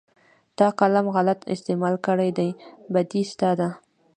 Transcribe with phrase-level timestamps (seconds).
[0.57, 2.49] تا قلم غلط استعمال کړى دى
[2.93, 3.69] بدي ستا ده.